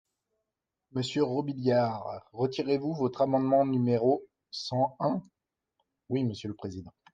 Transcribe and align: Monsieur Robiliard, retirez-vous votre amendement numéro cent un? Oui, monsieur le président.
Monsieur 0.93 1.21
Robiliard, 1.23 2.23
retirez-vous 2.33 2.95
votre 2.95 3.21
amendement 3.21 3.67
numéro 3.67 4.23
cent 4.49 4.95
un? 4.99 5.21
Oui, 6.09 6.23
monsieur 6.23 6.47
le 6.49 6.55
président. 6.55 6.91